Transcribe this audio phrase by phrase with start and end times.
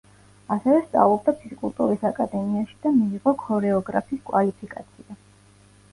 [0.53, 5.21] ასევე სწავლობდა ფიზკულტურის აკადემიაში და მიიღო ქორეოგრაფის კვალიფიკაცია.